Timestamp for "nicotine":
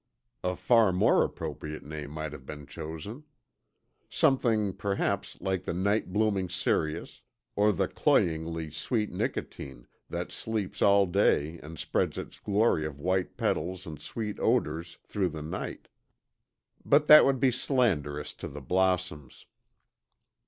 9.11-9.85